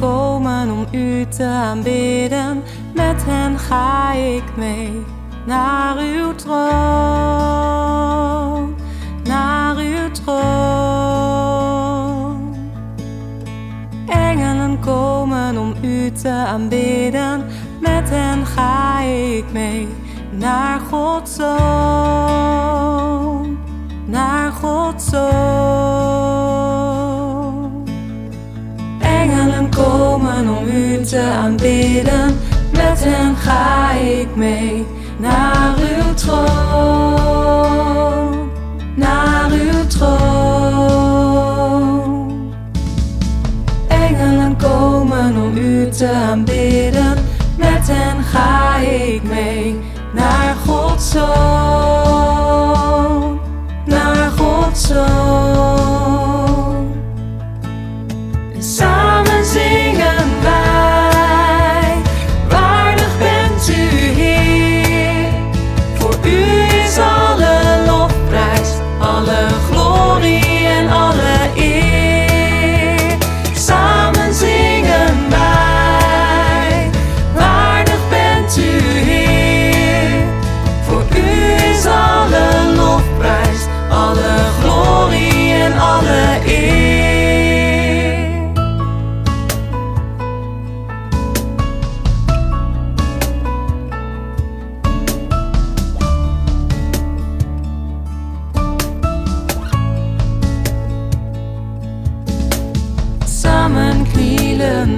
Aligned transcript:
komen 0.00 0.70
om 0.70 0.86
u 0.92 1.26
te 1.28 1.44
aanbidden. 1.44 2.62
Met 2.94 3.24
hen 3.26 3.58
ga 3.58 4.12
ik 4.12 4.42
mee 4.56 5.04
naar 5.46 5.96
uw 5.96 6.34
troon, 6.34 6.64
naar 9.24 9.76
uw 9.76 10.10
troon. 10.10 10.38
Engelen 14.08 14.80
komen 14.80 15.58
om 15.58 15.74
u 15.82 16.12
te 16.12 16.30
aanbidden. 16.30 17.46
Met 17.80 18.10
hen 18.10 18.46
ga 18.46 19.00
ik 19.02 19.44
mee 19.52 19.88
naar 20.30 20.80
Gods 20.90 21.34
zoon, 21.34 21.48
naar 24.06 24.52
Gods 24.52 25.08
zoon. 25.08 25.77
Aanbidden, 31.20 32.38
met 32.72 33.04
hen 33.04 33.36
ga 33.36 33.92
ik 33.92 34.36
mee 34.36 34.86
naar 35.18 35.74
uw 35.78 36.14
troon, 36.14 36.38
naar 38.94 39.50
uw 39.50 39.86
troon. 39.86 40.18
Engelen 43.88 44.56
komen 44.56 45.36
om 45.42 45.56
u 45.56 45.88
te 45.90 46.10
aanbidden, 46.10 47.14
met 47.56 47.88
hen 47.90 48.22
ga 48.22 48.76
ik 48.76 49.22
mee 49.22 49.76
naar 50.14 50.56
Gods 50.66 51.10
zoon, 51.10 51.57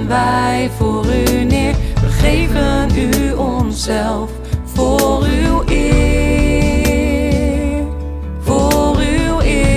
wij 0.07 0.69
voor 0.77 1.05
u 1.05 1.43
neer. 1.43 1.75
We 2.01 2.07
geven 2.07 2.89
u 2.97 3.33
onszelf 3.33 4.29
voor 4.63 5.23
uw 5.23 5.63
eer. 5.65 7.03
Voor 8.39 8.95
uw 8.95 9.41
eer. 9.41 9.69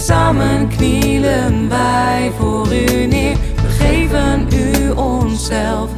Samen 0.00 0.68
knielen 0.68 1.68
wij 1.68 2.32
voor 2.38 2.66
u 2.72 3.06
neer. 3.06 3.36
We 3.62 3.68
geven 3.68 4.48
u 4.52 4.90
onszelf. 4.90 5.90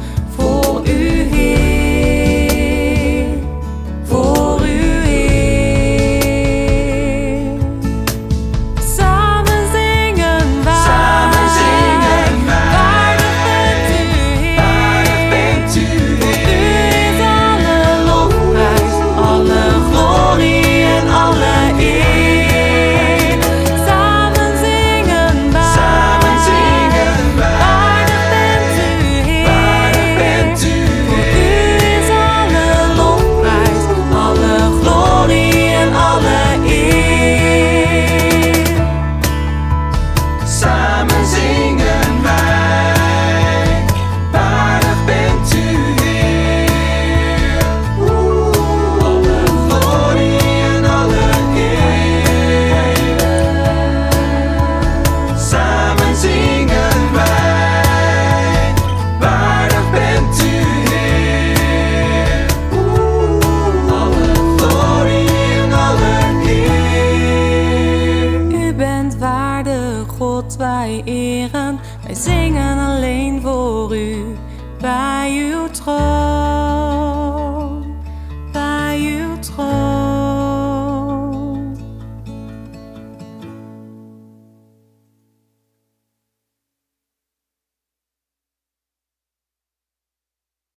God 70.47 70.55
wij 70.55 71.01
eren. 71.05 71.79
Wij 72.03 72.15
zingen 72.15 72.77
alleen 72.77 73.41
voor 73.41 73.97
u, 73.97 74.37
bij 74.79 75.49
uw 75.51 75.69
troon. 75.69 76.56